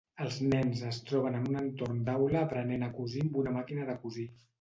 Els 0.23 0.37
nens 0.51 0.79
es 0.91 0.97
troben 1.09 1.37
en 1.39 1.43
un 1.49 1.59
entorn 1.59 1.99
d'aula 2.07 2.39
aprenent 2.47 2.87
a 2.87 2.89
cosir 2.95 3.23
amb 3.27 3.37
una 3.43 3.55
màquina 3.59 3.85
de 3.91 3.97
cosir. 4.07 4.27